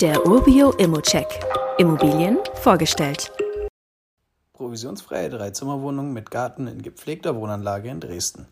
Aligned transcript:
Der 0.00 0.24
Urbio 0.24 0.70
Immocheck. 0.78 1.26
Immobilien 1.76 2.38
vorgestellt. 2.54 3.32
Provisionsfreie 4.52 5.28
Dreizimmerwohnung 5.28 6.12
mit 6.12 6.30
Garten 6.30 6.68
in 6.68 6.82
gepflegter 6.82 7.34
Wohnanlage 7.34 7.88
in 7.88 7.98
Dresden. 7.98 8.46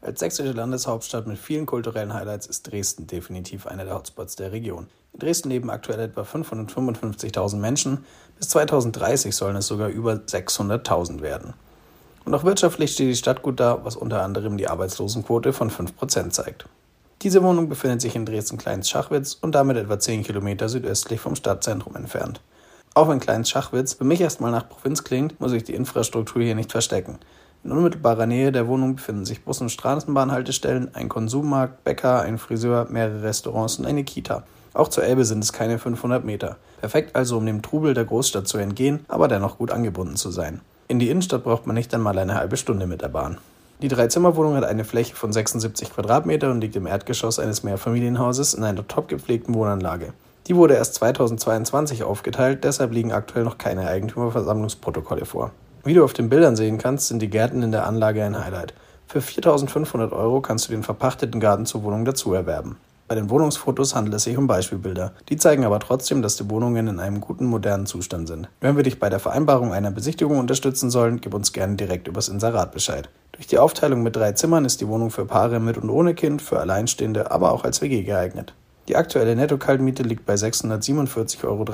Als 0.00 0.20
sächsische 0.20 0.52
Landeshauptstadt 0.52 1.26
mit 1.26 1.38
vielen 1.38 1.66
kulturellen 1.66 2.14
Highlights 2.14 2.46
ist 2.46 2.70
Dresden 2.70 3.08
definitiv 3.08 3.66
einer 3.66 3.84
der 3.84 3.96
Hotspots 3.96 4.36
der 4.36 4.52
Region. 4.52 4.86
In 5.12 5.18
Dresden 5.18 5.50
leben 5.50 5.70
aktuell 5.70 5.98
etwa 5.98 6.22
555.000 6.22 7.56
Menschen. 7.56 8.04
Bis 8.38 8.50
2030 8.50 9.34
sollen 9.34 9.56
es 9.56 9.66
sogar 9.66 9.88
über 9.88 10.12
600.000 10.12 11.20
werden. 11.20 11.54
Und 12.24 12.32
auch 12.32 12.44
wirtschaftlich 12.44 12.92
steht 12.92 13.08
die 13.08 13.16
Stadt 13.16 13.42
gut 13.42 13.58
da, 13.58 13.84
was 13.84 13.96
unter 13.96 14.22
anderem 14.22 14.56
die 14.56 14.68
Arbeitslosenquote 14.68 15.52
von 15.52 15.68
5% 15.68 16.30
zeigt. 16.30 16.66
Diese 17.22 17.44
Wohnung 17.44 17.68
befindet 17.68 18.00
sich 18.00 18.16
in 18.16 18.26
Dresden-Kleins-Schachwitz 18.26 19.38
und 19.40 19.54
damit 19.54 19.76
etwa 19.76 19.96
10 19.96 20.24
Kilometer 20.24 20.68
südöstlich 20.68 21.20
vom 21.20 21.36
Stadtzentrum 21.36 21.94
entfernt. 21.94 22.40
Auch 22.94 23.08
wenn 23.08 23.20
Kleins-Schachwitz 23.20 23.94
für 23.94 24.02
mich 24.02 24.20
erstmal 24.20 24.50
nach 24.50 24.68
Provinz 24.68 25.04
klingt, 25.04 25.40
muss 25.40 25.52
ich 25.52 25.62
die 25.62 25.74
Infrastruktur 25.74 26.42
hier 26.42 26.56
nicht 26.56 26.72
verstecken. 26.72 27.20
In 27.62 27.70
unmittelbarer 27.70 28.26
Nähe 28.26 28.50
der 28.50 28.66
Wohnung 28.66 28.96
befinden 28.96 29.24
sich 29.24 29.44
Bus- 29.44 29.60
und 29.60 29.70
Straßenbahnhaltestellen, 29.70 30.96
ein 30.96 31.08
Konsummarkt, 31.08 31.84
Bäcker, 31.84 32.22
ein 32.22 32.38
Friseur, 32.38 32.88
mehrere 32.90 33.22
Restaurants 33.22 33.78
und 33.78 33.86
eine 33.86 34.02
Kita. 34.02 34.42
Auch 34.74 34.88
zur 34.88 35.04
Elbe 35.04 35.24
sind 35.24 35.44
es 35.44 35.52
keine 35.52 35.78
500 35.78 36.24
Meter. 36.24 36.56
Perfekt 36.80 37.14
also, 37.14 37.38
um 37.38 37.46
dem 37.46 37.62
Trubel 37.62 37.94
der 37.94 38.04
Großstadt 38.04 38.48
zu 38.48 38.58
entgehen, 38.58 39.04
aber 39.06 39.28
dennoch 39.28 39.58
gut 39.58 39.70
angebunden 39.70 40.16
zu 40.16 40.32
sein. 40.32 40.60
In 40.88 40.98
die 40.98 41.08
Innenstadt 41.08 41.44
braucht 41.44 41.68
man 41.68 41.76
nicht 41.76 41.94
einmal 41.94 42.18
eine 42.18 42.34
halbe 42.34 42.56
Stunde 42.56 42.88
mit 42.88 43.00
der 43.00 43.08
Bahn. 43.08 43.38
Die 43.82 43.88
Dreizimmerwohnung 43.88 44.54
hat 44.54 44.62
eine 44.62 44.84
Fläche 44.84 45.16
von 45.16 45.32
76 45.32 45.92
Quadratmeter 45.92 46.52
und 46.52 46.60
liegt 46.60 46.76
im 46.76 46.86
Erdgeschoss 46.86 47.40
eines 47.40 47.64
Mehrfamilienhauses 47.64 48.54
in 48.54 48.62
einer 48.62 48.86
top 48.86 49.08
gepflegten 49.08 49.56
Wohnanlage. 49.56 50.12
Die 50.46 50.54
wurde 50.54 50.74
erst 50.74 50.94
2022 50.94 52.04
aufgeteilt, 52.04 52.62
deshalb 52.62 52.92
liegen 52.92 53.10
aktuell 53.10 53.42
noch 53.42 53.58
keine 53.58 53.88
Eigentümerversammlungsprotokolle 53.88 55.24
vor. 55.24 55.50
Wie 55.82 55.94
du 55.94 56.04
auf 56.04 56.12
den 56.12 56.28
Bildern 56.28 56.54
sehen 56.54 56.78
kannst, 56.78 57.08
sind 57.08 57.20
die 57.20 57.30
Gärten 57.30 57.64
in 57.64 57.72
der 57.72 57.84
Anlage 57.84 58.24
ein 58.24 58.38
Highlight. 58.38 58.72
Für 59.08 59.18
4.500 59.18 60.12
Euro 60.12 60.40
kannst 60.40 60.68
du 60.68 60.72
den 60.72 60.84
verpachteten 60.84 61.40
Garten 61.40 61.66
zur 61.66 61.82
Wohnung 61.82 62.04
dazu 62.04 62.32
erwerben. 62.34 62.76
Bei 63.12 63.16
den 63.16 63.28
Wohnungsfotos 63.28 63.94
handelt 63.94 64.14
es 64.14 64.22
sich 64.22 64.38
um 64.38 64.46
Beispielbilder. 64.46 65.12
Die 65.28 65.36
zeigen 65.36 65.66
aber 65.66 65.80
trotzdem, 65.80 66.22
dass 66.22 66.36
die 66.36 66.48
Wohnungen 66.48 66.86
in 66.86 66.98
einem 66.98 67.20
guten, 67.20 67.44
modernen 67.44 67.84
Zustand 67.84 68.26
sind. 68.26 68.48
Wenn 68.62 68.74
wir 68.74 68.84
dich 68.84 68.98
bei 68.98 69.10
der 69.10 69.18
Vereinbarung 69.18 69.74
einer 69.74 69.90
Besichtigung 69.90 70.38
unterstützen 70.38 70.90
sollen, 70.90 71.20
gib 71.20 71.34
uns 71.34 71.52
gerne 71.52 71.76
direkt 71.76 72.08
übers 72.08 72.30
Inserat 72.30 72.72
Bescheid. 72.72 73.10
Durch 73.32 73.46
die 73.46 73.58
Aufteilung 73.58 74.02
mit 74.02 74.16
drei 74.16 74.32
Zimmern 74.32 74.64
ist 74.64 74.80
die 74.80 74.88
Wohnung 74.88 75.10
für 75.10 75.26
Paare 75.26 75.60
mit 75.60 75.76
und 75.76 75.90
ohne 75.90 76.14
Kind, 76.14 76.40
für 76.40 76.58
Alleinstehende, 76.58 77.30
aber 77.30 77.52
auch 77.52 77.64
als 77.64 77.82
WG 77.82 78.02
geeignet. 78.02 78.54
Die 78.88 78.96
aktuelle 78.96 79.36
Netto-Kaltmiete 79.36 80.04
liegt 80.04 80.24
bei 80.24 80.32
647,30 80.32 81.44
Euro 81.44 81.66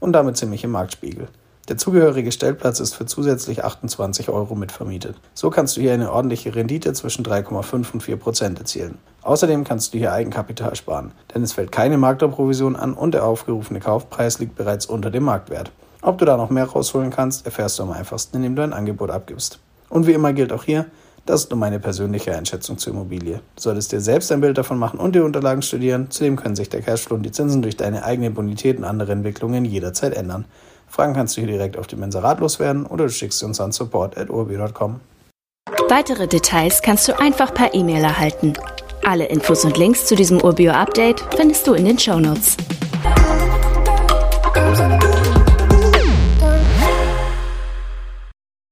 und 0.00 0.12
damit 0.14 0.38
ziemlich 0.38 0.64
im 0.64 0.70
Marktspiegel. 0.70 1.28
Der 1.68 1.76
zugehörige 1.76 2.32
Stellplatz 2.32 2.80
ist 2.80 2.94
für 2.94 3.04
zusätzlich 3.04 3.62
28 3.62 4.30
Euro 4.30 4.54
mitvermietet. 4.54 5.16
So 5.34 5.50
kannst 5.50 5.76
du 5.76 5.82
hier 5.82 5.92
eine 5.92 6.10
ordentliche 6.10 6.54
Rendite 6.54 6.94
zwischen 6.94 7.26
3,5 7.26 7.92
und 7.92 8.02
4 8.02 8.16
Prozent 8.16 8.58
erzielen. 8.58 8.96
Außerdem 9.20 9.64
kannst 9.64 9.92
du 9.92 9.98
hier 9.98 10.14
Eigenkapital 10.14 10.74
sparen, 10.76 11.12
denn 11.34 11.42
es 11.42 11.52
fällt 11.52 11.70
keine 11.70 11.98
Maklerprovision 11.98 12.74
an 12.74 12.94
und 12.94 13.12
der 13.12 13.26
aufgerufene 13.26 13.80
Kaufpreis 13.80 14.38
liegt 14.38 14.54
bereits 14.56 14.86
unter 14.86 15.10
dem 15.10 15.24
Marktwert. 15.24 15.70
Ob 16.00 16.16
du 16.16 16.24
da 16.24 16.38
noch 16.38 16.48
mehr 16.48 16.64
rausholen 16.64 17.10
kannst, 17.10 17.44
erfährst 17.44 17.78
du 17.78 17.82
am 17.82 17.92
einfachsten, 17.92 18.38
indem 18.38 18.56
du 18.56 18.62
ein 18.62 18.72
Angebot 18.72 19.10
abgibst. 19.10 19.58
Und 19.90 20.06
wie 20.06 20.12
immer 20.12 20.32
gilt 20.32 20.54
auch 20.54 20.64
hier, 20.64 20.86
das 21.26 21.42
ist 21.42 21.50
nur 21.50 21.58
meine 21.58 21.78
persönliche 21.80 22.34
Einschätzung 22.34 22.78
zur 22.78 22.94
Immobilie. 22.94 23.40
Du 23.56 23.62
solltest 23.62 23.92
dir 23.92 24.00
selbst 24.00 24.32
ein 24.32 24.40
Bild 24.40 24.56
davon 24.56 24.78
machen 24.78 24.98
und 24.98 25.14
die 25.14 25.20
Unterlagen 25.20 25.60
studieren. 25.60 26.10
Zudem 26.10 26.36
können 26.36 26.56
sich 26.56 26.70
der 26.70 26.80
Cashflow 26.80 27.16
und 27.16 27.22
die 27.24 27.32
Zinsen 27.32 27.60
durch 27.60 27.76
deine 27.76 28.04
eigene 28.04 28.30
Bonität 28.30 28.78
und 28.78 28.84
andere 28.84 29.12
Entwicklungen 29.12 29.66
jederzeit 29.66 30.16
ändern. 30.16 30.46
Fragen 30.88 31.14
kannst 31.14 31.36
du 31.36 31.40
hier 31.42 31.50
direkt 31.50 31.76
auf 31.76 31.86
dem 31.86 32.02
Inserat 32.02 32.40
loswerden 32.40 32.86
oder 32.86 33.04
du 33.04 33.10
schickst 33.10 33.42
uns 33.42 33.60
an 33.60 33.72
support.urbi.com. 33.72 35.00
Weitere 35.88 36.26
Details 36.26 36.82
kannst 36.82 37.08
du 37.08 37.18
einfach 37.18 37.54
per 37.54 37.74
E-Mail 37.74 38.02
erhalten. 38.02 38.54
Alle 39.04 39.26
Infos 39.26 39.64
und 39.64 39.78
Links 39.78 40.06
zu 40.06 40.16
diesem 40.16 40.40
Urbio-Update 40.42 41.24
findest 41.36 41.66
du 41.66 41.74
in 41.74 41.84
den 41.84 41.98
Show 41.98 42.18
Notes. 42.18 42.56